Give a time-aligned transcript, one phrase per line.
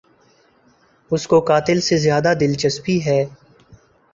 [1.11, 3.23] اس کو قاتل سے زیادہ دلچسپی ہے۔